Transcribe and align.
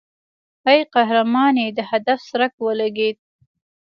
ای 0.69 0.79
قهرمانې 0.93 1.67
د 1.77 1.79
هدف 1.89 2.19
څرک 2.29 2.53
ولګېد. 2.65 3.17